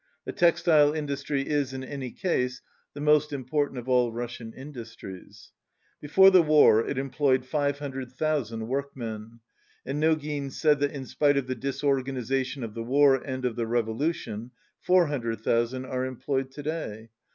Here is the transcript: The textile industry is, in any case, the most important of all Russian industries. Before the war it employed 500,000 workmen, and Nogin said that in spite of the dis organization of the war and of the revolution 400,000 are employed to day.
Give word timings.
The 0.25 0.31
textile 0.31 0.93
industry 0.93 1.47
is, 1.47 1.73
in 1.73 1.83
any 1.83 2.09
case, 2.09 2.63
the 2.95 2.99
most 2.99 3.31
important 3.31 3.77
of 3.77 3.87
all 3.87 4.11
Russian 4.11 4.51
industries. 4.51 5.51
Before 6.01 6.31
the 6.31 6.41
war 6.41 6.83
it 6.83 6.97
employed 6.97 7.45
500,000 7.45 8.67
workmen, 8.67 9.41
and 9.85 9.99
Nogin 10.01 10.49
said 10.49 10.79
that 10.79 10.91
in 10.91 11.05
spite 11.05 11.37
of 11.37 11.45
the 11.45 11.53
dis 11.53 11.83
organization 11.83 12.63
of 12.63 12.73
the 12.73 12.81
war 12.81 13.13
and 13.15 13.45
of 13.45 13.55
the 13.55 13.67
revolution 13.67 14.49
400,000 14.79 15.85
are 15.85 16.05
employed 16.05 16.49
to 16.53 16.63
day. 16.63 17.09